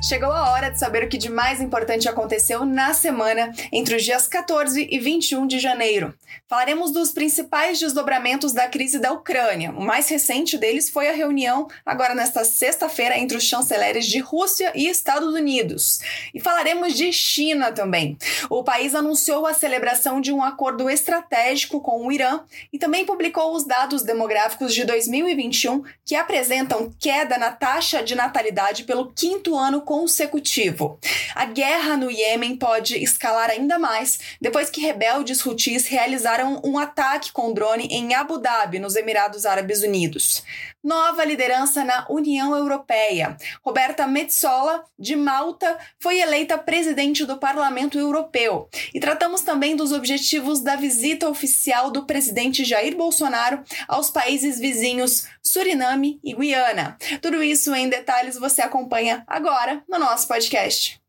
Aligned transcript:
Chegou 0.00 0.30
a 0.30 0.52
hora 0.52 0.70
de 0.70 0.78
saber 0.78 1.02
o 1.02 1.08
que 1.08 1.18
de 1.18 1.28
mais 1.28 1.60
importante 1.60 2.08
aconteceu 2.08 2.64
na 2.64 2.94
semana 2.94 3.52
entre 3.72 3.96
os 3.96 4.04
dias 4.04 4.28
14 4.28 4.86
e 4.88 4.96
21 4.96 5.44
de 5.44 5.58
janeiro. 5.58 6.14
Falaremos 6.46 6.92
dos 6.92 7.10
principais 7.10 7.80
desdobramentos 7.80 8.52
da 8.52 8.68
crise 8.68 9.00
da 9.00 9.12
Ucrânia. 9.12 9.72
O 9.72 9.82
mais 9.82 10.08
recente 10.08 10.56
deles 10.56 10.88
foi 10.88 11.08
a 11.08 11.12
reunião, 11.12 11.66
agora 11.84 12.14
nesta 12.14 12.44
sexta-feira, 12.44 13.18
entre 13.18 13.36
os 13.36 13.42
chanceleres 13.42 14.06
de 14.06 14.20
Rússia 14.20 14.72
e 14.74 14.88
Estados 14.88 15.34
Unidos. 15.34 15.98
E 16.32 16.38
falaremos 16.38 16.94
de 16.94 17.12
China 17.12 17.72
também. 17.72 18.16
O 18.48 18.62
país 18.62 18.94
anunciou 18.94 19.46
a 19.46 19.52
celebração 19.52 20.20
de 20.20 20.32
um 20.32 20.42
acordo 20.42 20.88
estratégico 20.88 21.80
com 21.80 22.06
o 22.06 22.12
Irã 22.12 22.40
e 22.72 22.78
também 22.78 23.04
publicou 23.04 23.52
os 23.52 23.64
dados 23.64 24.02
demográficos 24.02 24.72
de 24.72 24.84
2021 24.84 25.82
que 26.04 26.14
apresentam 26.14 26.90
queda 27.00 27.36
na 27.36 27.50
taxa 27.50 28.00
de 28.00 28.14
natalidade 28.14 28.84
pelo 28.84 29.12
quinto 29.12 29.56
ano 29.56 29.82
consecutivo. 29.88 30.98
A 31.34 31.46
guerra 31.46 31.96
no 31.96 32.10
Iêmen 32.10 32.56
pode 32.56 33.02
escalar 33.02 33.48
ainda 33.48 33.78
mais 33.78 34.18
depois 34.38 34.68
que 34.68 34.82
rebeldes 34.82 35.40
hutis 35.46 35.86
realizaram 35.86 36.60
um 36.62 36.78
ataque 36.78 37.32
com 37.32 37.54
drone 37.54 37.88
em 37.90 38.12
Abu 38.12 38.36
Dhabi, 38.36 38.78
nos 38.78 38.96
Emirados 38.96 39.46
Árabes 39.46 39.82
Unidos. 39.82 40.44
Nova 40.84 41.24
liderança 41.24 41.84
na 41.84 42.06
União 42.08 42.54
Europeia. 42.54 43.36
Roberta 43.62 44.06
Metsola, 44.06 44.84
de 44.98 45.16
Malta, 45.16 45.78
foi 45.98 46.20
eleita 46.20 46.56
presidente 46.56 47.24
do 47.24 47.38
Parlamento 47.38 47.98
Europeu. 47.98 48.68
E 48.94 49.00
tratamos 49.00 49.40
também 49.40 49.74
dos 49.74 49.90
objetivos 49.90 50.60
da 50.60 50.76
visita 50.76 51.28
oficial 51.28 51.90
do 51.90 52.04
presidente 52.04 52.64
Jair 52.64 52.94
Bolsonaro 52.94 53.62
aos 53.88 54.10
países 54.10 54.60
vizinhos 54.60 55.26
Suriname 55.42 56.20
e 56.22 56.34
Guiana. 56.34 56.96
Tudo 57.20 57.42
isso 57.42 57.74
em 57.74 57.88
detalhes 57.88 58.38
você 58.38 58.62
acompanha 58.62 59.24
agora 59.26 59.77
no 59.88 59.98
nosso 59.98 60.26
podcast. 60.26 61.00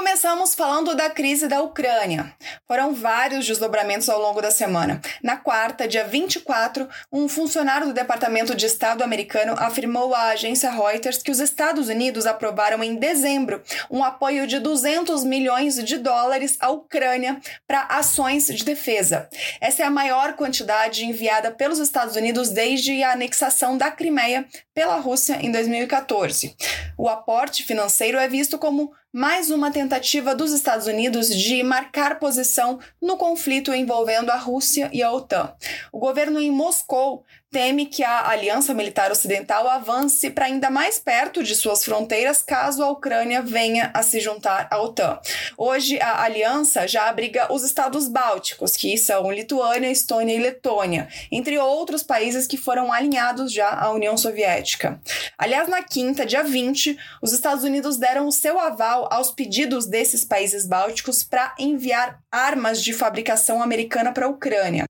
Começamos 0.00 0.54
falando 0.54 0.96
da 0.96 1.10
crise 1.10 1.46
da 1.46 1.60
Ucrânia. 1.60 2.34
Foram 2.66 2.94
vários 2.94 3.46
desdobramentos 3.46 4.08
ao 4.08 4.18
longo 4.18 4.40
da 4.40 4.50
semana. 4.50 4.98
Na 5.22 5.36
quarta, 5.36 5.86
dia 5.86 6.04
24, 6.04 6.88
um 7.12 7.28
funcionário 7.28 7.88
do 7.88 7.92
Departamento 7.92 8.54
de 8.54 8.64
Estado 8.64 9.04
americano 9.04 9.54
afirmou 9.58 10.14
à 10.14 10.28
agência 10.28 10.70
Reuters 10.70 11.18
que 11.18 11.30
os 11.30 11.38
Estados 11.38 11.90
Unidos 11.90 12.24
aprovaram 12.24 12.82
em 12.82 12.94
dezembro 12.94 13.62
um 13.90 14.02
apoio 14.02 14.46
de 14.46 14.58
200 14.58 15.22
milhões 15.22 15.74
de 15.84 15.98
dólares 15.98 16.56
à 16.60 16.70
Ucrânia 16.70 17.38
para 17.68 17.82
ações 17.82 18.46
de 18.46 18.64
defesa. 18.64 19.28
Essa 19.60 19.82
é 19.82 19.86
a 19.86 19.90
maior 19.90 20.32
quantidade 20.32 21.04
enviada 21.04 21.50
pelos 21.50 21.78
Estados 21.78 22.16
Unidos 22.16 22.48
desde 22.48 23.02
a 23.02 23.12
anexação 23.12 23.76
da 23.76 23.90
Crimeia 23.90 24.46
pela 24.72 24.96
Rússia 24.96 25.38
em 25.42 25.52
2014. 25.52 26.56
O 26.96 27.06
aporte 27.06 27.62
financeiro 27.64 28.16
é 28.16 28.26
visto 28.26 28.58
como 28.58 28.92
mais 29.12 29.50
uma 29.50 29.72
tentativa 29.72 29.89
dos 30.34 30.52
Estados 30.52 30.86
Unidos 30.86 31.28
de 31.28 31.62
marcar 31.62 32.18
posição 32.18 32.78
no 33.00 33.16
conflito 33.16 33.74
envolvendo 33.74 34.30
a 34.30 34.36
Rússia 34.36 34.88
e 34.92 35.02
a 35.02 35.10
OTAN. 35.10 35.52
O 35.90 35.98
governo 35.98 36.40
em 36.40 36.50
Moscou 36.50 37.24
teme 37.50 37.86
que 37.86 38.04
a 38.04 38.28
aliança 38.28 38.72
militar 38.72 39.10
ocidental 39.10 39.68
avance 39.68 40.30
para 40.30 40.46
ainda 40.46 40.70
mais 40.70 41.00
perto 41.00 41.42
de 41.42 41.56
suas 41.56 41.84
fronteiras 41.84 42.42
caso 42.42 42.82
a 42.82 42.90
Ucrânia 42.90 43.42
venha 43.42 43.90
a 43.92 44.04
se 44.04 44.20
juntar 44.20 44.68
à 44.70 44.80
OTAN. 44.80 45.18
Hoje, 45.58 46.00
a 46.00 46.22
aliança 46.22 46.86
já 46.86 47.08
abriga 47.08 47.52
os 47.52 47.64
estados 47.64 48.06
bálticos, 48.06 48.76
que 48.76 48.96
são 48.96 49.32
Lituânia, 49.32 49.90
Estônia 49.90 50.36
e 50.36 50.38
Letônia, 50.38 51.08
entre 51.30 51.58
outros 51.58 52.04
países 52.04 52.46
que 52.46 52.56
foram 52.56 52.92
alinhados 52.92 53.52
já 53.52 53.68
à 53.68 53.90
União 53.90 54.16
Soviética. 54.16 55.00
Aliás, 55.36 55.68
na 55.68 55.82
quinta, 55.82 56.24
dia 56.24 56.44
20, 56.44 56.96
os 57.20 57.32
Estados 57.32 57.64
Unidos 57.64 57.96
deram 57.96 58.28
o 58.28 58.32
seu 58.32 58.60
aval 58.60 59.08
aos 59.10 59.32
pedidos 59.32 59.86
desses 59.86 60.24
países 60.24 60.66
bálticos 60.66 61.24
para 61.24 61.52
enviar 61.58 62.20
armas 62.30 62.80
de 62.80 62.92
fabricação 62.92 63.60
americana 63.60 64.12
para 64.12 64.26
a 64.26 64.28
Ucrânia. 64.28 64.84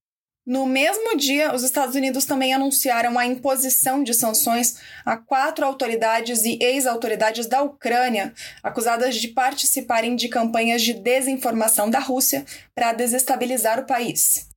No 0.51 0.67
mesmo 0.67 1.17
dia, 1.17 1.55
os 1.55 1.63
Estados 1.63 1.95
Unidos 1.95 2.25
também 2.25 2.53
anunciaram 2.53 3.17
a 3.17 3.25
imposição 3.25 4.03
de 4.03 4.13
sanções 4.13 4.81
a 5.07 5.17
quatro 5.17 5.65
autoridades 5.65 6.45
e 6.45 6.59
ex-autoridades 6.61 7.47
da 7.47 7.63
Ucrânia 7.63 8.35
acusadas 8.61 9.15
de 9.15 9.29
participarem 9.29 10.17
de 10.17 10.29
campanhas 10.29 10.83
de 10.83 10.93
desinformação 10.93 11.89
da 11.89 12.01
Rússia 12.01 12.45
para 12.75 12.93
desestabilizar 12.93 13.79
o 13.79 13.87
país. 13.87 14.51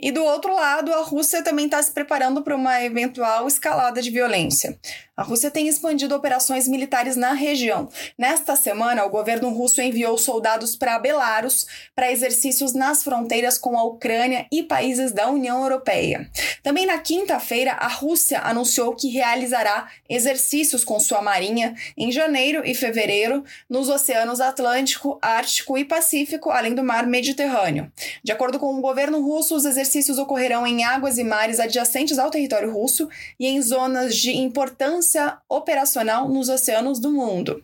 E 0.00 0.10
do 0.10 0.24
outro 0.24 0.52
lado, 0.52 0.92
a 0.92 1.04
Rússia 1.04 1.44
também 1.44 1.66
está 1.66 1.80
se 1.80 1.92
preparando 1.92 2.42
para 2.42 2.56
uma 2.56 2.82
eventual 2.82 3.46
escalada 3.46 4.02
de 4.02 4.10
violência. 4.10 4.80
A 5.20 5.22
Rússia 5.22 5.50
tem 5.50 5.68
expandido 5.68 6.14
operações 6.14 6.66
militares 6.66 7.14
na 7.14 7.34
região. 7.34 7.90
Nesta 8.16 8.56
semana, 8.56 9.04
o 9.04 9.10
governo 9.10 9.50
russo 9.50 9.82
enviou 9.82 10.16
soldados 10.16 10.74
para 10.74 10.98
Belarus 10.98 11.66
para 11.94 12.10
exercícios 12.10 12.72
nas 12.72 13.04
fronteiras 13.04 13.58
com 13.58 13.76
a 13.76 13.84
Ucrânia 13.84 14.46
e 14.50 14.62
países 14.62 15.12
da 15.12 15.28
União 15.28 15.60
Europeia. 15.62 16.30
Também 16.62 16.86
na 16.86 16.96
quinta-feira, 16.96 17.72
a 17.72 17.86
Rússia 17.86 18.40
anunciou 18.40 18.96
que 18.96 19.10
realizará 19.10 19.88
exercícios 20.08 20.84
com 20.84 20.98
sua 20.98 21.20
marinha 21.20 21.74
em 21.98 22.10
janeiro 22.10 22.62
e 22.64 22.74
fevereiro 22.74 23.44
nos 23.68 23.90
oceanos 23.90 24.40
Atlântico, 24.40 25.18
Ártico 25.20 25.76
e 25.76 25.84
Pacífico, 25.84 26.48
além 26.48 26.74
do 26.74 26.82
mar 26.82 27.06
Mediterrâneo. 27.06 27.92
De 28.24 28.32
acordo 28.32 28.58
com 28.58 28.74
o 28.74 28.80
governo 28.80 29.20
russo, 29.20 29.54
os 29.54 29.66
exercícios 29.66 30.16
ocorrerão 30.16 30.66
em 30.66 30.82
águas 30.82 31.18
e 31.18 31.24
mares 31.24 31.60
adjacentes 31.60 32.18
ao 32.18 32.30
território 32.30 32.72
russo 32.72 33.06
e 33.38 33.46
em 33.46 33.60
zonas 33.60 34.16
de 34.16 34.34
importância 34.34 35.09
operacional 35.48 36.28
nos 36.28 36.48
oceanos 36.48 36.98
do 36.98 37.10
mundo. 37.10 37.62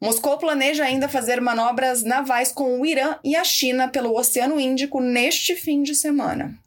Moscou 0.00 0.36
planeja 0.36 0.84
ainda 0.84 1.08
fazer 1.08 1.40
manobras 1.40 2.02
navais 2.02 2.50
com 2.50 2.80
o 2.80 2.84
Irã 2.84 3.16
e 3.22 3.36
a 3.36 3.44
China 3.44 3.88
pelo 3.88 4.16
Oceano 4.18 4.58
Índico 4.58 5.00
neste 5.00 5.54
fim 5.54 5.82
de 5.82 5.94
semana. 5.94 6.58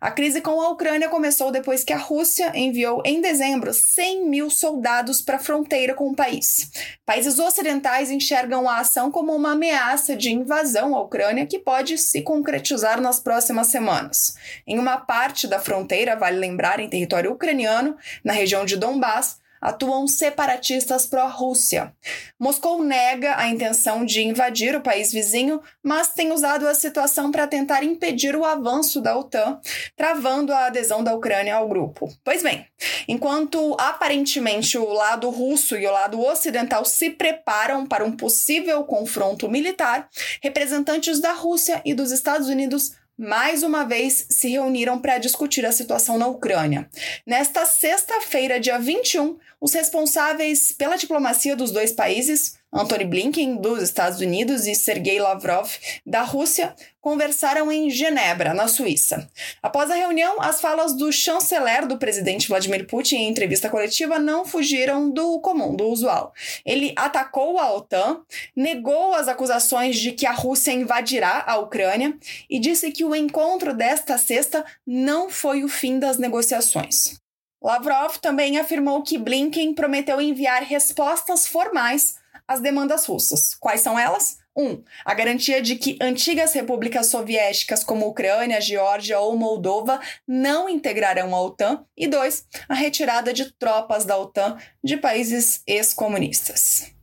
A 0.00 0.10
crise 0.10 0.42
com 0.42 0.60
a 0.60 0.68
Ucrânia 0.68 1.08
começou 1.08 1.50
depois 1.50 1.82
que 1.82 1.92
a 1.92 1.98
Rússia 1.98 2.52
enviou 2.54 3.02
em 3.04 3.20
dezembro 3.20 3.72
100 3.72 4.28
mil 4.28 4.50
soldados 4.50 5.22
para 5.22 5.36
a 5.36 5.40
fronteira 5.40 5.94
com 5.94 6.10
o 6.10 6.14
país. 6.14 6.70
Países 7.04 7.38
ocidentais 7.38 8.10
enxergam 8.10 8.68
a 8.68 8.78
ação 8.78 9.10
como 9.10 9.34
uma 9.34 9.52
ameaça 9.52 10.14
de 10.14 10.30
invasão 10.30 10.94
à 10.94 11.00
Ucrânia 11.00 11.46
que 11.46 11.58
pode 11.58 11.96
se 11.96 12.20
concretizar 12.20 13.00
nas 13.00 13.18
próximas 13.18 13.68
semanas. 13.68 14.36
Em 14.66 14.78
uma 14.78 14.98
parte 14.98 15.48
da 15.48 15.58
fronteira, 15.58 16.14
vale 16.14 16.38
lembrar, 16.38 16.78
em 16.78 16.88
território 16.88 17.32
ucraniano, 17.32 17.96
na 18.22 18.32
região 18.32 18.64
de 18.66 18.76
Donbass, 18.76 19.40
atuam 19.60 20.06
separatistas 20.06 21.06
pró-Rússia. 21.06 21.92
Moscou 22.38 22.82
nega 22.82 23.36
a 23.38 23.48
intenção 23.48 24.04
de 24.04 24.22
invadir 24.22 24.74
o 24.76 24.80
país 24.80 25.12
vizinho, 25.12 25.60
mas 25.82 26.08
tem 26.08 26.32
usado 26.32 26.66
a 26.68 26.74
situação 26.74 27.30
para 27.30 27.46
tentar 27.46 27.82
impedir 27.82 28.36
o 28.36 28.44
avanço 28.44 29.00
da 29.00 29.16
OTAN, 29.16 29.60
travando 29.96 30.52
a 30.52 30.66
adesão 30.66 31.02
da 31.02 31.14
Ucrânia 31.14 31.56
ao 31.56 31.68
grupo. 31.68 32.08
Pois 32.22 32.42
bem, 32.42 32.66
enquanto 33.08 33.76
aparentemente 33.78 34.76
o 34.78 34.92
lado 34.92 35.30
russo 35.30 35.76
e 35.76 35.86
o 35.86 35.92
lado 35.92 36.20
ocidental 36.20 36.84
se 36.84 37.10
preparam 37.10 37.86
para 37.86 38.04
um 38.04 38.12
possível 38.12 38.84
confronto 38.84 39.48
militar, 39.48 40.08
representantes 40.42 41.20
da 41.20 41.32
Rússia 41.32 41.80
e 41.84 41.94
dos 41.94 42.12
Estados 42.12 42.48
Unidos 42.48 42.92
mais 43.18 43.62
uma 43.62 43.84
vez 43.84 44.26
se 44.28 44.48
reuniram 44.48 44.98
para 44.98 45.18
discutir 45.18 45.64
a 45.64 45.72
situação 45.72 46.18
na 46.18 46.26
Ucrânia. 46.26 46.88
Nesta 47.26 47.64
sexta-feira, 47.64 48.60
dia 48.60 48.78
21, 48.78 49.38
os 49.60 49.72
responsáveis 49.72 50.72
pela 50.72 50.96
diplomacia 50.96 51.56
dos 51.56 51.70
dois 51.70 51.92
países, 51.92 52.58
Antony 52.78 53.04
Blinken, 53.04 53.56
dos 53.56 53.82
Estados 53.82 54.20
Unidos, 54.20 54.66
e 54.66 54.74
Sergei 54.74 55.18
Lavrov, 55.18 55.70
da 56.04 56.22
Rússia, 56.22 56.74
conversaram 57.00 57.72
em 57.72 57.88
Genebra, 57.88 58.52
na 58.52 58.68
Suíça. 58.68 59.30
Após 59.62 59.90
a 59.90 59.94
reunião, 59.94 60.42
as 60.42 60.60
falas 60.60 60.92
do 60.92 61.10
chanceler 61.10 61.86
do 61.86 61.96
presidente 61.96 62.48
Vladimir 62.48 62.86
Putin 62.86 63.16
em 63.16 63.28
entrevista 63.28 63.70
coletiva 63.70 64.18
não 64.18 64.44
fugiram 64.44 65.08
do 65.08 65.40
comum, 65.40 65.74
do 65.74 65.88
usual. 65.88 66.34
Ele 66.64 66.92
atacou 66.96 67.58
a 67.58 67.72
OTAN, 67.72 68.20
negou 68.54 69.14
as 69.14 69.28
acusações 69.28 69.98
de 69.98 70.12
que 70.12 70.26
a 70.26 70.32
Rússia 70.32 70.72
invadirá 70.72 71.44
a 71.46 71.56
Ucrânia 71.58 72.16
e 72.50 72.58
disse 72.58 72.90
que 72.90 73.04
o 73.04 73.14
encontro 73.14 73.72
desta 73.72 74.18
sexta 74.18 74.64
não 74.86 75.30
foi 75.30 75.64
o 75.64 75.68
fim 75.68 75.98
das 75.98 76.18
negociações. 76.18 77.20
Lavrov 77.62 78.18
também 78.18 78.58
afirmou 78.58 79.02
que 79.02 79.18
Blinken 79.18 79.74
prometeu 79.74 80.20
enviar 80.20 80.62
respostas 80.62 81.46
formais 81.46 82.16
às 82.48 82.60
demandas 82.60 83.06
russas. 83.06 83.54
Quais 83.54 83.80
são 83.80 83.98
elas? 83.98 84.38
1. 84.56 84.64
Um, 84.64 84.82
a 85.04 85.12
garantia 85.12 85.60
de 85.60 85.76
que 85.76 85.98
antigas 86.00 86.54
repúblicas 86.54 87.08
soviéticas 87.08 87.84
como 87.84 88.06
Ucrânia, 88.06 88.60
Geórgia 88.60 89.20
ou 89.20 89.36
Moldova 89.36 90.00
não 90.26 90.68
integrarão 90.68 91.34
a 91.34 91.42
OTAN. 91.42 91.84
E 91.96 92.06
2. 92.06 92.46
A 92.68 92.74
retirada 92.74 93.32
de 93.32 93.52
tropas 93.52 94.04
da 94.04 94.16
OTAN 94.16 94.56
de 94.82 94.96
países 94.96 95.62
ex-comunistas. 95.66 96.95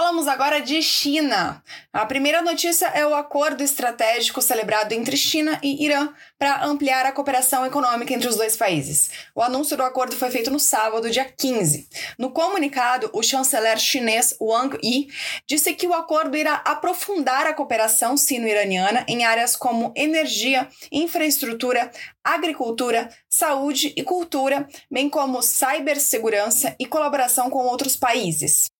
Falamos 0.00 0.26
agora 0.26 0.62
de 0.62 0.80
China. 0.80 1.62
A 1.92 2.06
primeira 2.06 2.40
notícia 2.40 2.86
é 2.86 3.06
o 3.06 3.14
acordo 3.14 3.62
estratégico 3.62 4.40
celebrado 4.40 4.92
entre 4.94 5.14
China 5.14 5.60
e 5.62 5.84
Irã 5.84 6.08
para 6.38 6.64
ampliar 6.64 7.04
a 7.04 7.12
cooperação 7.12 7.66
econômica 7.66 8.14
entre 8.14 8.26
os 8.26 8.34
dois 8.34 8.56
países. 8.56 9.10
O 9.34 9.42
anúncio 9.42 9.76
do 9.76 9.82
acordo 9.82 10.16
foi 10.16 10.30
feito 10.30 10.50
no 10.50 10.58
sábado, 10.58 11.10
dia 11.10 11.26
15. 11.26 11.86
No 12.18 12.30
comunicado, 12.30 13.10
o 13.12 13.22
chanceler 13.22 13.78
chinês 13.78 14.34
Wang 14.40 14.78
Yi 14.82 15.10
disse 15.46 15.74
que 15.74 15.86
o 15.86 15.92
acordo 15.92 16.34
irá 16.34 16.54
aprofundar 16.64 17.46
a 17.46 17.52
cooperação 17.52 18.16
sino-iraniana 18.16 19.04
em 19.06 19.26
áreas 19.26 19.54
como 19.54 19.92
energia, 19.94 20.66
infraestrutura, 20.90 21.90
agricultura, 22.24 23.10
saúde 23.28 23.92
e 23.94 24.02
cultura, 24.02 24.66
bem 24.90 25.10
como 25.10 25.42
cibersegurança 25.42 26.74
e 26.80 26.86
colaboração 26.86 27.50
com 27.50 27.66
outros 27.66 27.96
países. 27.96 28.70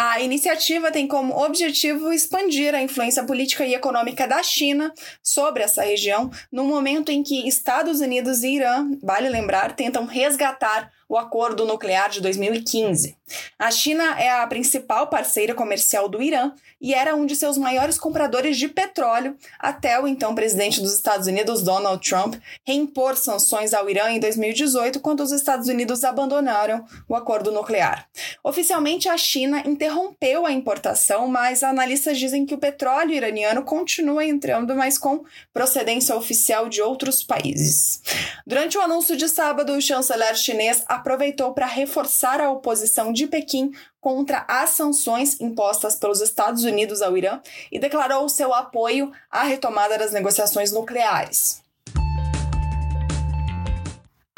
A 0.00 0.20
iniciativa 0.20 0.92
tem 0.92 1.08
como 1.08 1.36
objetivo 1.36 2.12
expandir 2.12 2.72
a 2.72 2.80
influência 2.80 3.24
política 3.24 3.66
e 3.66 3.74
econômica 3.74 4.28
da 4.28 4.40
China 4.44 4.94
sobre 5.20 5.64
essa 5.64 5.82
região, 5.82 6.30
no 6.52 6.62
momento 6.62 7.10
em 7.10 7.20
que 7.20 7.48
Estados 7.48 7.98
Unidos 7.98 8.44
e 8.44 8.50
Irã, 8.54 8.88
vale 9.02 9.28
lembrar, 9.28 9.74
tentam 9.74 10.06
resgatar 10.06 10.88
o 11.08 11.16
acordo 11.16 11.64
nuclear 11.64 12.10
de 12.10 12.20
2015. 12.20 13.16
A 13.58 13.70
China 13.70 14.18
é 14.18 14.30
a 14.30 14.46
principal 14.46 15.06
parceira 15.06 15.54
comercial 15.54 16.08
do 16.08 16.22
Irã 16.22 16.52
e 16.80 16.94
era 16.94 17.14
um 17.14 17.26
de 17.26 17.34
seus 17.34 17.58
maiores 17.58 17.98
compradores 17.98 18.56
de 18.56 18.68
petróleo 18.68 19.36
até 19.58 20.00
o 20.00 20.06
então 20.06 20.34
presidente 20.34 20.80
dos 20.80 20.94
Estados 20.94 21.26
Unidos, 21.26 21.62
Donald 21.62 22.06
Trump, 22.06 22.36
reimpor 22.64 23.16
sanções 23.16 23.74
ao 23.74 23.88
Irã 23.90 24.10
em 24.10 24.20
2018, 24.20 25.00
quando 25.00 25.20
os 25.20 25.32
Estados 25.32 25.68
Unidos 25.68 26.04
abandonaram 26.04 26.84
o 27.08 27.14
acordo 27.14 27.50
nuclear. 27.50 28.06
Oficialmente, 28.44 29.08
a 29.08 29.16
China 29.16 29.62
interrompeu 29.66 30.46
a 30.46 30.52
importação, 30.52 31.26
mas 31.26 31.62
analistas 31.62 32.18
dizem 32.18 32.46
que 32.46 32.54
o 32.54 32.58
petróleo 32.58 33.14
iraniano 33.14 33.62
continua 33.62 34.24
entrando, 34.24 34.74
mas 34.74 34.98
com 34.98 35.24
procedência 35.52 36.14
oficial 36.14 36.68
de 36.68 36.80
outros 36.80 37.22
países. 37.22 38.00
Durante 38.46 38.78
o 38.78 38.80
anúncio 38.80 39.16
de 39.16 39.28
sábado, 39.28 39.72
o 39.72 39.80
chanceler 39.80 40.36
chinês 40.36 40.82
aproveitou 40.98 41.54
para 41.54 41.66
reforçar 41.66 42.40
a 42.40 42.50
oposição 42.50 43.12
de 43.12 43.26
Pequim 43.26 43.72
contra 44.00 44.44
as 44.48 44.70
sanções 44.70 45.40
impostas 45.40 45.94
pelos 45.94 46.20
Estados 46.20 46.64
Unidos 46.64 47.02
ao 47.02 47.16
Irã 47.16 47.40
e 47.72 47.78
declarou 47.78 48.28
seu 48.28 48.52
apoio 48.52 49.12
à 49.30 49.42
retomada 49.42 49.96
das 49.96 50.12
negociações 50.12 50.72
nucleares. 50.72 51.62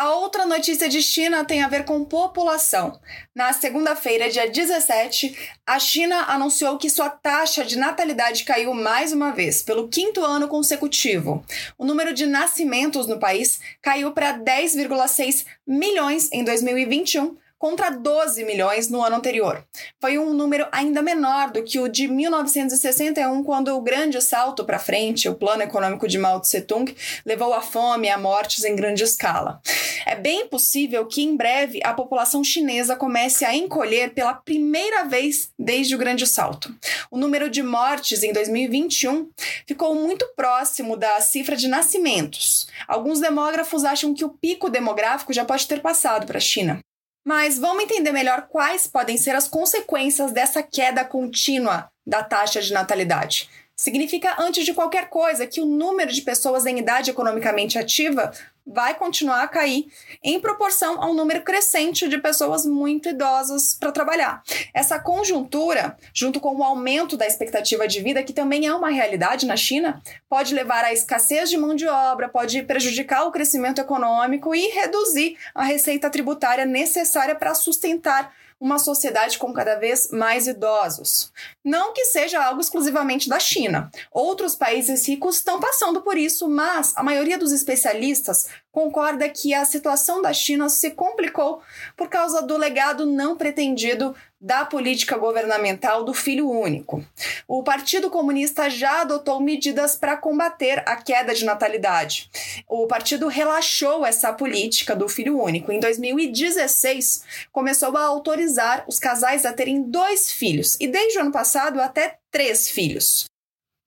A 0.00 0.14
outra 0.14 0.47
notícia 0.47 0.88
de 0.88 1.02
China 1.02 1.44
tem 1.44 1.62
a 1.62 1.69
ver 1.69 1.85
com 1.85 2.02
população. 2.02 2.99
Na 3.35 3.52
segunda-feira, 3.52 4.31
dia 4.31 4.49
17, 4.49 5.37
a 5.67 5.79
China 5.79 6.25
anunciou 6.26 6.79
que 6.79 6.88
sua 6.88 7.11
taxa 7.11 7.67
de 7.67 7.76
natalidade 7.76 8.44
caiu 8.44 8.73
mais 8.73 9.12
uma 9.12 9.31
vez, 9.31 9.62
pelo 9.62 9.88
quinto 9.88 10.25
ano 10.25 10.49
consecutivo. 10.49 11.44
O 11.76 11.85
número 11.85 12.14
de 12.14 12.25
nascimentos 12.25 13.06
no 13.06 13.19
país 13.19 13.61
caiu 13.82 14.12
para 14.12 14.38
10,6 14.38 15.44
milhões 15.67 16.32
em 16.32 16.44
2021, 16.44 17.37
contra 17.61 17.91
12 17.91 18.43
milhões 18.45 18.89
no 18.89 19.05
ano 19.05 19.17
anterior. 19.17 19.62
Foi 20.01 20.17
um 20.17 20.33
número 20.33 20.67
ainda 20.73 21.03
menor 21.03 21.51
do 21.51 21.62
que 21.62 21.79
o 21.79 21.89
de 21.89 22.09
1961, 22.09 23.45
quando 23.45 23.77
o 23.77 23.83
grande 23.83 24.19
salto 24.23 24.65
para 24.65 24.79
frente, 24.79 25.29
o 25.29 25.35
plano 25.35 25.62
econômico 25.62 26.09
de 26.09 26.17
Mao 26.17 26.41
Tse-tung, 26.41 26.97
levou 27.25 27.53
à 27.53 27.61
fome 27.61 28.07
e 28.07 28.11
a 28.11 28.17
mortes 28.17 28.65
em 28.65 28.75
grande 28.75 29.05
escala. 29.05 29.61
É 30.07 30.17
bem 30.17 30.49
possível 30.49 31.05
que 31.05 31.23
em 31.23 31.37
breve 31.37 31.81
a 31.85 31.93
população 31.93 32.43
chinesa 32.43 32.97
comece 32.97 33.45
a 33.45 33.55
encolher 33.55 34.15
pela 34.15 34.33
primeira 34.33 35.05
vez 35.05 35.53
desde 35.59 35.95
o 35.95 35.99
grande 35.99 36.27
salto. 36.27 36.75
O 37.11 37.19
número 37.19 37.51
de 37.51 37.62
mortes 37.62 38.23
em 38.23 38.33
2021 38.33 39.29
ficou 39.67 39.95
muito 39.95 40.27
próximo 40.35 40.97
da 40.97 41.21
cifra 41.21 41.55
de 41.55 41.69
nascimentos. 41.69 42.67
Alguns 42.89 43.21
demógrafos 43.21 43.85
acham 43.85 44.15
que 44.15 44.25
o 44.25 44.31
pico 44.31 44.71
demográfico 44.71 45.35
já 45.35 45.45
pode 45.45 45.69
ter 45.69 45.83
passado 45.83 46.27
para 46.27 46.39
a 46.39 46.41
China. 46.41 46.81
Mas 47.25 47.58
vamos 47.58 47.84
entender 47.84 48.12
melhor 48.12 48.46
quais 48.49 48.87
podem 48.87 49.17
ser 49.17 49.34
as 49.34 49.46
consequências 49.46 50.32
dessa 50.32 50.62
queda 50.62 51.05
contínua 51.05 51.90
da 52.06 52.22
taxa 52.22 52.61
de 52.61 52.72
natalidade. 52.72 53.49
Significa, 53.76 54.37
antes 54.38 54.64
de 54.64 54.75
qualquer 54.75 55.08
coisa, 55.08 55.46
que 55.46 55.61
o 55.61 55.64
número 55.64 56.12
de 56.12 56.20
pessoas 56.20 56.67
em 56.67 56.78
idade 56.78 57.11
economicamente 57.11 57.78
ativa 57.78 58.31
vai 58.67 58.95
continuar 58.95 59.43
a 59.43 59.49
cair 59.49 59.87
em 60.23 60.41
proporção 60.41 61.03
ao 61.03 61.15
número 61.15 61.43
crescente 61.43 62.09
de 62.09 62.19
pessoas 62.19 62.65
muito 62.65 63.09
idosas 63.09 63.75
para 63.75 63.93
trabalhar. 63.93 64.43
Essa 64.73 64.99
conjuntura, 64.99 65.97
junto 66.15 66.41
com 66.41 66.57
o 66.57 66.62
aumento 66.62 67.17
da 67.17 67.27
expectativa 67.27 67.87
de 67.89 68.01
vida, 68.01 68.23
que 68.23 68.33
também 68.33 68.67
é 68.67 68.75
uma 68.75 68.91
realidade 68.91 69.47
na 69.47 69.57
China, 69.57 70.01
pode 70.29 70.55
levar 70.55 70.85
à 70.85 70.93
escassez 70.93 71.51
de 71.51 71.57
mão 71.57 71.75
de 71.75 71.87
obra, 71.87 72.29
pode 72.29 72.62
prejudicar 72.62 73.25
o 73.25 73.33
crescimento 73.33 73.81
econômico 73.81 74.55
e 74.55 74.69
reduzir 74.69 75.37
a 75.55 75.65
receita 75.65 76.11
tributária 76.11 76.65
necessária 76.65 77.35
para 77.35 77.55
sustentar 77.55 78.33
uma 78.61 78.79
sociedade 78.79 79.39
com 79.39 79.53
cada 79.55 79.77
vez 79.77 80.11
mais 80.11 80.47
idosos. 80.47 81.33
Não 81.65 81.95
que 81.95 82.05
seja 82.05 82.45
algo 82.45 82.61
exclusivamente 82.61 83.27
da 83.27 83.41
China. 83.41 83.91
Outros 84.12 84.55
países 84.55 85.09
ricos 85.09 85.37
estão 85.37 85.59
passando 85.59 86.03
por 86.03 86.19
isso, 86.19 86.47
mas 86.47 86.93
a 86.95 87.03
maioria 87.03 87.39
dos 87.39 87.53
especialistas 87.53 88.50
concorda 88.73 89.29
que 89.29 89.52
a 89.52 89.64
situação 89.64 90.23
da 90.23 90.32
China 90.32 90.69
se 90.69 90.93
complicou 90.93 91.61
por 91.97 92.08
causa 92.08 92.43
do 92.43 92.56
legado 92.56 93.05
não 93.05 93.37
pretendido 93.37 94.14
da 94.41 94.64
política 94.64 95.19
governamental 95.19 96.02
do 96.02 96.14
filho 96.14 96.49
único. 96.49 97.05
O 97.47 97.62
Partido 97.62 98.08
Comunista 98.08 98.70
já 98.70 99.02
adotou 99.02 99.38
medidas 99.41 99.97
para 99.97 100.17
combater 100.17 100.82
a 100.87 100.97
queda 100.97 101.35
de 101.35 101.44
natalidade. 101.44 102.31
O 102.67 102.87
partido 102.87 103.29
relaxou 103.29 104.06
essa 104.06 104.32
política 104.32 104.97
do 104.97 105.08
filho 105.08 105.38
único. 105.38 105.70
Em 105.70 105.79
2016, 105.79 107.23
começou 107.52 107.94
a 107.97 108.05
autorizar 108.05 108.85
os 108.88 108.99
casais 108.99 109.44
a 109.44 109.52
terem 109.52 109.82
dois 109.82 110.31
filhos 110.31 110.76
e, 110.81 110.87
desde 110.87 111.19
o 111.19 111.20
ano 111.20 111.32
passado, 111.32 111.79
até 111.79 112.19
três 112.31 112.70
filhos. 112.70 113.30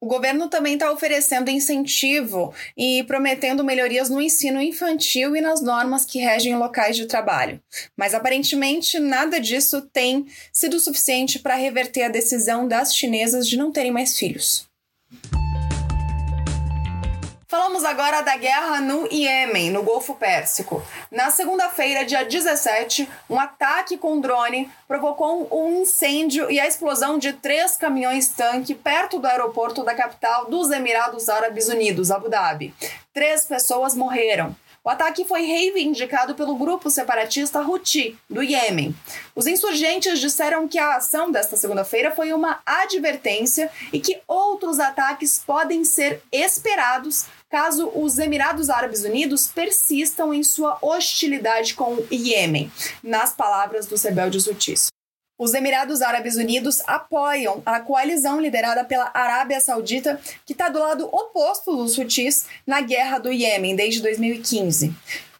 O 0.04 0.06
governo 0.06 0.50
também 0.50 0.74
está 0.74 0.92
oferecendo 0.92 1.50
incentivo 1.50 2.54
e 2.76 3.04
prometendo 3.04 3.64
melhorias 3.64 4.10
no 4.10 4.22
ensino 4.22 4.62
infantil 4.62 5.34
e 5.34 5.40
nas 5.40 5.62
normas 5.62 6.04
que 6.04 6.20
regem 6.20 6.58
locais 6.58 6.98
de 6.98 7.06
trabalho. 7.06 7.62
Mas 7.96 8.14
aparentemente 8.14 9.00
nada 9.00 9.40
disso 9.40 9.80
tem 9.94 10.26
sido 10.52 10.78
suficiente 10.78 11.40
para 11.40 11.56
reverter 11.56 12.04
a 12.04 12.10
decisão 12.10 12.68
das 12.68 12.94
chinesas 12.94 13.48
de 13.48 13.56
não 13.56 13.72
terem 13.72 13.94
mais 13.94 14.18
filhos. 14.20 14.68
Falamos 17.54 17.86
agora 17.86 18.22
da 18.22 18.36
guerra 18.36 18.82
no 18.82 19.08
Iêmen, 19.14 19.70
no 19.70 19.84
Golfo 19.84 20.16
Pérsico. 20.16 20.84
Na 21.12 21.30
segunda-feira, 21.30 22.04
dia 22.04 22.26
17, 22.26 23.08
um 23.30 23.40
ataque 23.40 23.96
com 23.96 24.20
drone 24.20 24.68
provocou 24.88 25.48
um 25.52 25.84
incêndio 25.84 26.50
e 26.50 26.60
a 26.60 26.66
explosão 26.66 27.20
de 27.20 27.32
três 27.32 27.78
caminhões-tanque 27.78 28.74
perto 28.74 29.20
do 29.20 29.28
aeroporto 29.28 29.84
da 29.84 29.94
capital 29.94 30.50
dos 30.50 30.72
Emirados 30.72 31.30
Árabes 31.30 31.70
Unidos, 31.70 32.10
Abu 32.10 32.28
Dhabi. 32.28 32.74
Três 33.14 33.46
pessoas 33.46 33.94
morreram. 33.94 34.56
O 34.84 34.90
ataque 34.90 35.24
foi 35.24 35.44
reivindicado 35.44 36.36
pelo 36.36 36.58
grupo 36.58 36.90
separatista 36.90 37.62
Houthi, 37.62 38.18
do 38.30 38.44
Iêmen. 38.44 38.94
Os 39.34 39.48
insurgentes 39.48 40.20
disseram 40.20 40.68
que 40.68 40.78
a 40.78 40.98
ação 40.98 41.32
desta 41.32 41.56
segunda-feira 41.56 42.12
foi 42.12 42.34
uma 42.34 42.60
advertência 42.66 43.72
e 43.94 44.00
que 44.02 44.20
outros 44.28 44.82
ataques 44.82 45.42
podem 45.46 45.86
ser 45.86 46.22
esperados 46.30 47.28
caso 47.54 47.92
os 47.94 48.18
Emirados 48.18 48.68
Árabes 48.68 49.04
Unidos 49.04 49.46
persistam 49.46 50.34
em 50.34 50.42
sua 50.42 50.80
hostilidade 50.82 51.76
com 51.76 51.94
o 51.94 52.08
Iêmen, 52.10 52.72
nas 53.04 53.32
palavras 53.32 53.86
dos 53.86 54.02
rebeldes 54.02 54.48
hutis. 54.48 54.88
Os 55.38 55.54
Emirados 55.54 56.02
Árabes 56.02 56.36
Unidos 56.36 56.82
apoiam 56.88 57.62
a 57.64 57.80
coalizão 57.80 58.42
liderada 58.42 58.84
pela 58.84 59.12
Arábia 59.14 59.62
Saudita, 59.62 60.20
que 60.48 60.54
está 60.54 60.68
do 60.68 60.80
lado 60.80 61.06
oposto 61.06 61.76
dos 61.76 61.96
hutis 61.96 62.48
na 62.66 62.82
guerra 62.82 63.20
do 63.20 63.32
Iêmen 63.32 63.76
desde 63.76 64.02
2015. 64.02 64.92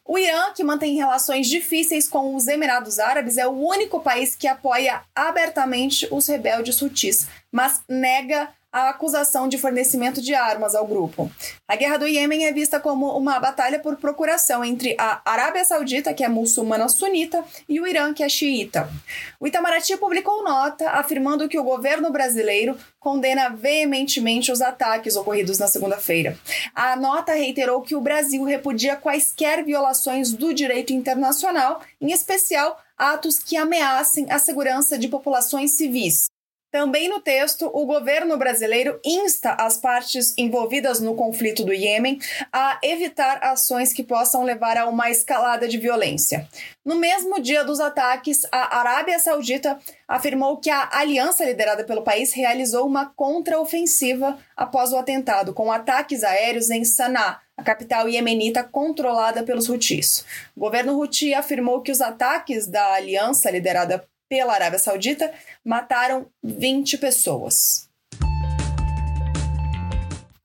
O 0.04 0.16
Irã, 0.16 0.52
que 0.54 0.62
mantém 0.62 0.94
relações 0.94 1.48
difíceis 1.48 2.06
com 2.06 2.36
os 2.36 2.46
Emirados 2.46 3.00
Árabes, 3.00 3.38
é 3.38 3.48
o 3.48 3.58
único 3.58 3.98
país 3.98 4.36
que 4.36 4.46
apoia 4.46 5.02
abertamente 5.16 6.06
os 6.12 6.28
rebeldes 6.28 6.80
hutis, 6.80 7.26
mas 7.50 7.82
nega 7.88 8.50
a 8.74 8.88
acusação 8.88 9.46
de 9.46 9.56
fornecimento 9.56 10.20
de 10.20 10.34
armas 10.34 10.74
ao 10.74 10.84
grupo. 10.84 11.30
A 11.68 11.76
guerra 11.76 11.96
do 11.96 12.08
Iêmen 12.08 12.44
é 12.44 12.52
vista 12.52 12.80
como 12.80 13.16
uma 13.16 13.38
batalha 13.38 13.78
por 13.78 13.94
procuração 13.96 14.64
entre 14.64 14.96
a 14.98 15.22
Arábia 15.24 15.64
Saudita, 15.64 16.12
que 16.12 16.24
é 16.24 16.28
muçulmana 16.28 16.88
sunita, 16.88 17.44
e 17.68 17.80
o 17.80 17.86
Irã, 17.86 18.12
que 18.12 18.24
é 18.24 18.28
xiita. 18.28 18.90
O 19.38 19.46
Itamaraty 19.46 19.96
publicou 19.96 20.42
nota 20.42 20.90
afirmando 20.90 21.48
que 21.48 21.56
o 21.56 21.62
governo 21.62 22.10
brasileiro 22.10 22.76
condena 22.98 23.48
veementemente 23.48 24.50
os 24.50 24.60
ataques 24.60 25.14
ocorridos 25.14 25.60
na 25.60 25.68
segunda-feira. 25.68 26.36
A 26.74 26.96
nota 26.96 27.32
reiterou 27.32 27.80
que 27.80 27.94
o 27.94 28.00
Brasil 28.00 28.42
repudia 28.42 28.96
quaisquer 28.96 29.64
violações 29.64 30.32
do 30.32 30.52
direito 30.52 30.92
internacional, 30.92 31.80
em 32.00 32.10
especial 32.10 32.76
atos 32.98 33.38
que 33.38 33.56
ameacem 33.56 34.26
a 34.32 34.40
segurança 34.40 34.98
de 34.98 35.06
populações 35.06 35.72
civis. 35.72 36.33
Também 36.74 37.08
no 37.08 37.20
texto, 37.20 37.70
o 37.72 37.86
governo 37.86 38.36
brasileiro 38.36 38.98
insta 39.04 39.52
as 39.52 39.76
partes 39.76 40.34
envolvidas 40.36 40.98
no 40.98 41.14
conflito 41.14 41.62
do 41.62 41.72
Iêmen 41.72 42.18
a 42.52 42.80
evitar 42.82 43.38
ações 43.44 43.92
que 43.92 44.02
possam 44.02 44.42
levar 44.42 44.76
a 44.76 44.88
uma 44.88 45.08
escalada 45.08 45.68
de 45.68 45.78
violência. 45.78 46.48
No 46.84 46.96
mesmo 46.96 47.40
dia 47.40 47.62
dos 47.62 47.78
ataques, 47.78 48.44
a 48.50 48.76
Arábia 48.80 49.20
Saudita 49.20 49.78
afirmou 50.08 50.56
que 50.56 50.68
a 50.68 50.88
aliança 50.90 51.44
liderada 51.44 51.84
pelo 51.84 52.02
país 52.02 52.32
realizou 52.32 52.84
uma 52.84 53.06
contraofensiva 53.06 54.36
após 54.56 54.92
o 54.92 54.96
atentado, 54.96 55.54
com 55.54 55.70
ataques 55.70 56.24
aéreos 56.24 56.70
em 56.70 56.82
Sanaa, 56.84 57.38
a 57.56 57.62
capital 57.62 58.08
iemenita 58.08 58.64
controlada 58.64 59.44
pelos 59.44 59.68
Houthis. 59.68 60.24
O 60.56 60.60
governo 60.60 60.98
Houthi 60.98 61.34
afirmou 61.34 61.82
que 61.82 61.92
os 61.92 62.00
ataques 62.00 62.66
da 62.66 62.94
aliança 62.94 63.48
liderada 63.48 64.04
pela 64.28 64.54
Arábia 64.54 64.78
Saudita 64.78 65.32
mataram 65.64 66.26
20 66.42 66.98
pessoas. 66.98 67.88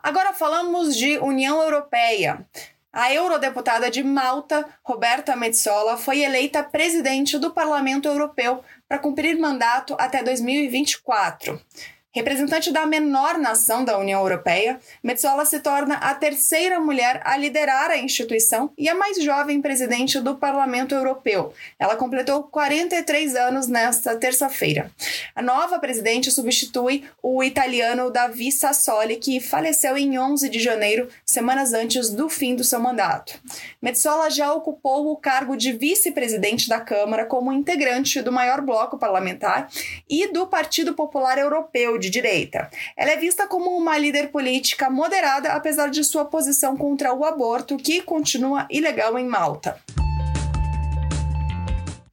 Agora 0.02 0.34
falamos 0.34 0.96
de 0.96 1.18
União 1.20 1.62
Europeia. 1.62 2.46
A 2.92 3.14
eurodeputada 3.14 3.92
de 3.92 4.02
Malta, 4.02 4.68
Roberta 4.84 5.36
Metsola, 5.36 5.98
foi 5.98 6.22
eleita 6.22 6.64
presidente 6.64 7.38
do 7.38 7.52
Parlamento 7.52 8.08
Europeu 8.08 8.64
para 8.88 8.98
cumprir 8.98 9.38
mandato 9.38 9.96
até 10.00 10.24
2024. 10.24 11.62
Representante 12.12 12.72
da 12.72 12.88
menor 12.88 13.38
nação 13.38 13.86
da 13.86 13.96
União 13.96 14.20
Europeia, 14.22 14.80
Metsola 15.04 15.46
se 15.46 15.60
torna 15.60 15.94
a 15.98 16.16
terceira 16.16 16.80
mulher 16.80 17.22
a 17.24 17.38
liderar 17.38 17.92
a 17.92 18.00
instituição 18.00 18.72
e 18.76 18.90
a 18.90 18.96
mais 18.96 19.22
jovem 19.24 19.62
presidente 19.62 20.20
do 20.20 20.36
Parlamento 20.36 20.96
Europeu. 20.96 21.54
Ela 21.78 21.96
completou 21.96 22.42
43 22.46 23.36
anos 23.36 23.68
nesta 23.68 24.16
terça-feira. 24.16 24.90
A 25.36 25.42
nova 25.44 25.78
presidente 25.78 26.32
substitui 26.32 27.04
o 27.22 27.44
italiano 27.44 28.10
Davi 28.10 28.52
Sassoli, 28.52 29.18
que 29.18 29.40
faleceu 29.40 29.96
em 29.96 30.18
11 30.18 30.50
de 30.50 30.58
janeiro, 30.58 31.10
semanas 31.24 31.74
antes 31.74 32.10
do 32.10 32.28
fim 32.28 32.56
do 32.56 32.64
seu 32.64 32.80
mandato. 32.80 33.40
Metsola 33.80 34.32
já 34.32 34.52
ocupou 34.52 35.12
o 35.12 35.18
cargo 35.18 35.56
de 35.56 35.72
vice-presidente 35.74 36.68
da 36.68 36.82
Câmara 36.82 37.24
como 37.28 37.54
integrante 37.54 38.20
do 38.20 38.32
maior 38.32 38.62
bloco 38.62 38.98
parlamentar 38.98 39.70
e 40.10 40.26
do 40.34 40.48
Partido 40.48 40.96
Popular 40.96 41.38
Europeu 41.38 41.99
de 42.00 42.10
direita. 42.10 42.70
Ela 42.96 43.12
é 43.12 43.18
vista 43.18 43.48
como 43.48 43.78
uma 43.78 43.98
líder 43.98 44.30
política 44.30 44.90
moderada, 44.90 45.50
apesar 45.54 45.90
de 45.90 46.04
sua 46.04 46.26
posição 46.26 46.76
contra 46.76 47.14
o 47.14 47.24
aborto, 47.26 47.78
que 47.78 48.02
continua 48.02 48.66
ilegal 48.70 49.20
em 49.20 49.26
Malta. 49.26 49.78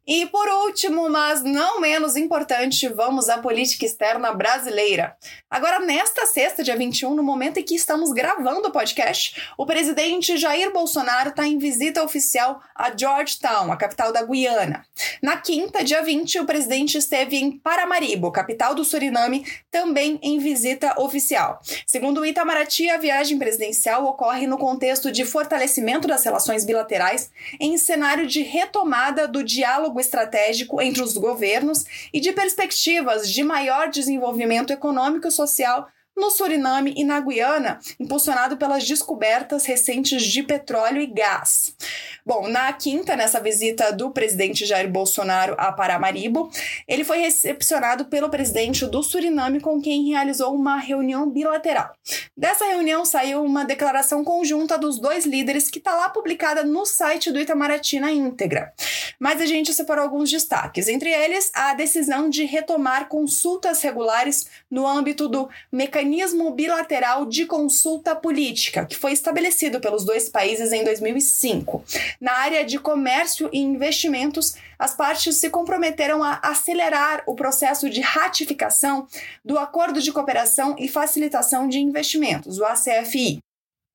E 0.07 0.25
por 0.27 0.47
último, 0.47 1.09
mas 1.11 1.43
não 1.43 1.81
menos 1.81 2.15
importante, 2.15 2.89
vamos 2.89 3.29
à 3.29 3.39
política 3.39 3.85
externa 3.85 4.33
brasileira. 4.33 5.17
Agora, 5.51 5.81
nesta 5.81 6.27
sexta, 6.27 6.63
dia 6.63 6.77
21, 6.77 7.13
no 7.13 7.25
momento 7.25 7.59
em 7.59 7.65
que 7.65 7.75
estamos 7.75 8.13
gravando 8.13 8.69
o 8.69 8.71
podcast, 8.71 9.43
o 9.59 9.67
presidente 9.67 10.37
Jair 10.37 10.73
Bolsonaro 10.73 11.31
está 11.31 11.45
em 11.45 11.59
visita 11.59 12.05
oficial 12.05 12.61
a 12.73 12.97
Georgetown, 12.97 13.73
a 13.73 13.77
capital 13.77 14.13
da 14.13 14.23
Guiana. 14.23 14.85
Na 15.21 15.39
quinta, 15.39 15.83
dia 15.83 16.01
20, 16.03 16.39
o 16.39 16.47
presidente 16.47 16.97
esteve 16.97 17.37
em 17.37 17.59
Paramaribo, 17.59 18.31
capital 18.31 18.77
do 18.77 18.85
Suriname, 18.85 19.45
também 19.73 20.21
em 20.23 20.39
visita 20.39 20.95
oficial. 21.01 21.61
Segundo 21.85 22.21
o 22.21 22.27
Itamaraty, 22.27 22.89
a 22.91 22.99
viagem 22.99 23.41
presidencial 23.41 24.05
ocorre 24.07 24.47
no 24.47 24.57
contexto 24.57 25.11
de 25.11 25.25
fortalecimento 25.25 26.07
das 26.07 26.25
relações 26.25 26.65
bilaterais 26.65 27.29
em 27.59 27.77
cenário 27.77 28.25
de 28.25 28.43
retomada 28.43 29.27
do 29.27 29.43
diálogo 29.43 29.96
diálogo 29.97 30.01
estratégico 30.01 30.81
entre 30.81 31.03
os 31.03 31.17
governos 31.17 31.85
e 32.13 32.21
de 32.21 32.33
perspectivas 32.33 33.31
de 33.31 33.43
maior 33.43 33.89
desenvolvimento 33.89 34.73
econômico 34.73 35.27
e 35.27 35.31
social 35.31 35.89
no 36.17 36.31
Suriname 36.31 36.95
e 36.97 37.05
na 37.05 37.21
Guiana, 37.21 37.79
impulsionado 38.01 38.57
pelas 38.57 38.87
descobertas 38.89 39.67
recentes 39.67 40.23
de 40.23 40.43
petróleo 40.43 41.01
e 41.03 41.07
gás. 41.07 41.77
Bom, 42.25 42.49
na 42.49 42.73
quinta, 42.73 43.15
nessa 43.15 43.39
visita 43.39 43.93
do 43.93 44.11
presidente 44.11 44.65
Jair 44.65 44.91
Bolsonaro 44.91 45.55
a 45.59 45.71
Paramaribo, 45.71 46.51
ele 46.89 47.05
foi 47.05 47.19
recepcionado 47.19 48.07
pelo 48.07 48.31
presidente 48.31 48.87
do 48.87 49.03
Suriname, 49.03 49.61
com 49.61 49.81
quem 49.81 50.09
realizou 50.09 50.55
uma 50.55 50.79
reunião 50.79 51.29
bilateral. 51.31 51.95
Dessa 52.37 52.65
reunião 52.65 53.05
saiu 53.05 53.45
uma 53.45 53.65
declaração 53.65 54.25
conjunta 54.25 54.79
dos 54.79 54.99
dois 54.99 55.27
líderes 55.27 55.71
que 55.71 55.79
está 55.79 55.95
lá 55.95 56.09
publicada 56.09 56.65
no 56.65 56.87
site 56.87 57.31
do 57.31 57.39
Itamaraty 57.39 58.01
na 58.01 58.11
íntegra. 58.11 58.73
Mas 59.19 59.41
a 59.41 59.47
gente 59.47 59.73
separou 59.75 60.05
alguns 60.05 60.31
destaques, 60.31 60.89
entre 60.89 61.11
eles 61.11 61.51
a 61.55 61.75
decisão 61.75 62.29
de 62.29 62.45
retomar 62.45 63.09
consultas 63.09 63.83
regulares 63.83 64.47
no 64.71 64.87
âmbito 64.87 65.29
do 65.29 65.49
mecanismo 65.71 66.06
mecanismo 66.07 66.53
bilateral 66.53 67.27
de 67.27 67.45
consulta 67.45 68.15
política, 68.15 68.87
que 68.87 68.97
foi 68.97 69.13
estabelecido 69.13 69.81
pelos 69.81 70.05
dois 70.05 70.29
países 70.29 70.73
em 70.73 70.85
2005. 70.85 71.85
Na 72.21 72.33
área 72.33 72.65
de 72.65 72.79
comércio 72.79 73.51
e 73.53 73.59
investimentos, 73.59 74.55
as 74.79 74.95
partes 74.95 75.37
se 75.37 75.51
comprometeram 75.51 76.23
a 76.23 76.39
acelerar 76.43 77.23
o 77.27 77.35
processo 77.35 77.91
de 77.91 78.01
ratificação 78.01 79.07
do 79.45 79.59
Acordo 79.59 80.01
de 80.01 80.13
Cooperação 80.13 80.77
e 80.79 80.89
Facilitação 80.89 81.69
de 81.69 81.79
Investimentos, 81.79 82.59
o 82.59 82.65
ACFI. 82.65 83.41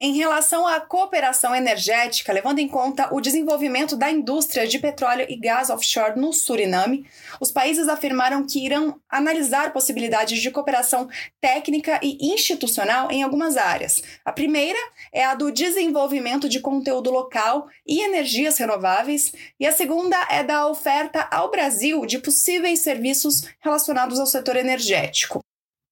Em 0.04 0.14
relação 0.14 0.66
à 0.66 0.80
cooperação 0.80 1.56
energética, 1.56 2.34
levando 2.34 2.58
em 2.58 2.68
conta 2.68 3.14
o 3.14 3.22
desenvolvimento 3.22 3.96
da 3.96 4.10
indústria 4.10 4.68
de 4.68 4.80
petróleo 4.80 5.28
e 5.30 5.36
gás 5.36 5.70
offshore 5.70 6.20
no 6.20 6.34
Suriname, 6.34 7.06
os 7.40 7.52
países 7.52 7.88
afirmaram 7.88 8.44
que 8.44 8.66
irão 8.66 9.00
analisar 9.08 9.72
possibilidades 9.72 10.42
de 10.42 10.50
cooperação 10.50 11.08
técnica 11.40 12.00
e 12.02 12.18
institucional 12.34 13.12
em 13.12 13.22
algumas 13.22 13.58
áreas. 13.58 14.02
A 14.26 14.32
primeira 14.32 14.80
é 15.14 15.24
a 15.24 15.36
do 15.36 15.52
desenvolvimento 15.52 16.50
de 16.50 16.60
conteúdo 16.60 17.12
local 17.12 17.68
e 17.86 18.02
energias 18.02 18.58
renováveis, 18.58 19.32
e 19.60 19.68
a 19.68 19.72
segunda 19.72 20.18
é 20.32 20.44
da 20.44 20.66
oferta 20.66 21.28
ao 21.30 21.52
Brasil 21.52 22.08
de 22.08 22.18
possíveis 22.18 22.80
serviços 22.80 23.44
relacionados 23.60 24.20
ao 24.20 24.26
setor 24.26 24.56
energético. 24.56 25.46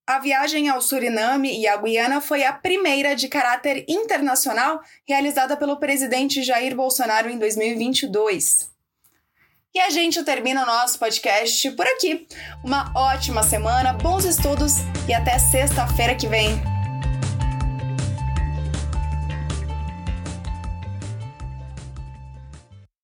A 0.09 0.17
viagem 0.17 0.67
ao 0.67 0.81
Suriname 0.81 1.55
e 1.55 1.67
à 1.67 1.77
Guiana 1.77 2.19
foi 2.19 2.43
a 2.43 2.51
primeira 2.51 3.15
de 3.15 3.27
caráter 3.27 3.85
internacional 3.87 4.81
realizada 5.07 5.55
pelo 5.55 5.77
presidente 5.77 6.41
Jair 6.41 6.75
Bolsonaro 6.75 7.29
em 7.29 7.37
2022. 7.37 8.71
E 9.71 9.79
a 9.79 9.91
gente 9.91 10.23
termina 10.23 10.63
o 10.63 10.65
nosso 10.65 10.97
podcast 10.97 11.69
por 11.73 11.85
aqui. 11.85 12.27
Uma 12.63 12.91
ótima 12.95 13.43
semana, 13.43 13.93
bons 13.93 14.25
estudos 14.25 14.77
e 15.07 15.13
até 15.13 15.37
sexta-feira 15.37 16.15
que 16.15 16.27
vem. 16.27 16.59